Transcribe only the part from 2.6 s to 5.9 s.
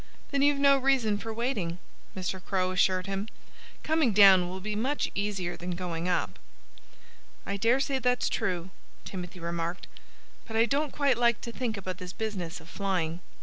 assured him. "Coming down will be much easier than